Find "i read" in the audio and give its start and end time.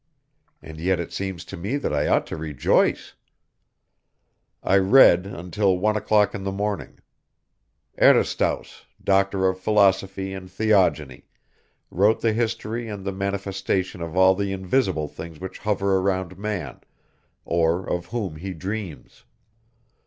4.63-5.27